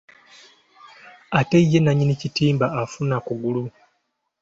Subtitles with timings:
[1.39, 3.63] Ate ye nnannyini kitimba afuna kugulu.